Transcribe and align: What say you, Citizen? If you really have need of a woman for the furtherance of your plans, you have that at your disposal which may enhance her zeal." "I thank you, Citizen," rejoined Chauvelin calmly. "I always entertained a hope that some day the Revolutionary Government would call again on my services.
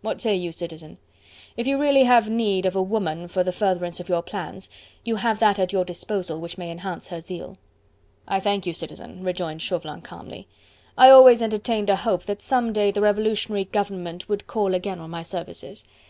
What 0.00 0.18
say 0.22 0.34
you, 0.34 0.50
Citizen? 0.50 0.96
If 1.58 1.66
you 1.66 1.76
really 1.78 2.04
have 2.04 2.26
need 2.30 2.64
of 2.64 2.74
a 2.74 2.80
woman 2.80 3.28
for 3.28 3.44
the 3.44 3.52
furtherance 3.52 4.00
of 4.00 4.08
your 4.08 4.22
plans, 4.22 4.70
you 5.04 5.16
have 5.16 5.40
that 5.40 5.58
at 5.58 5.74
your 5.74 5.84
disposal 5.84 6.40
which 6.40 6.56
may 6.56 6.70
enhance 6.70 7.08
her 7.08 7.20
zeal." 7.20 7.58
"I 8.26 8.40
thank 8.40 8.64
you, 8.64 8.72
Citizen," 8.72 9.22
rejoined 9.22 9.60
Chauvelin 9.60 10.00
calmly. 10.00 10.48
"I 10.96 11.10
always 11.10 11.42
entertained 11.42 11.90
a 11.90 11.96
hope 11.96 12.24
that 12.24 12.40
some 12.40 12.72
day 12.72 12.92
the 12.92 13.02
Revolutionary 13.02 13.66
Government 13.66 14.26
would 14.26 14.46
call 14.46 14.72
again 14.74 15.00
on 15.00 15.10
my 15.10 15.22
services. 15.22 15.84